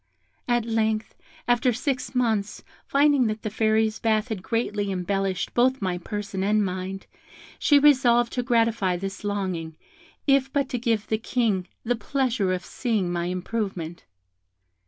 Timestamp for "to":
8.33-8.41, 10.69-10.79